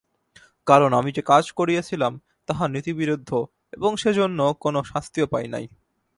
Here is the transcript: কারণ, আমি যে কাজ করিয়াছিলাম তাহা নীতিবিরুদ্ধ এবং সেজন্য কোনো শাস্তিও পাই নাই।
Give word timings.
কারণ, 0.67 0.91
আমি 0.93 1.11
যে 1.11 1.21
কাজ 1.21 1.45
করিয়াছিলাম 1.51 2.13
তাহা 2.47 2.65
নীতিবিরুদ্ধ 2.67 3.29
এবং 3.73 3.91
সেজন্য 3.95 4.39
কোনো 4.59 4.79
শাস্তিও 4.83 5.27
পাই 5.27 5.47
নাই। 5.47 5.65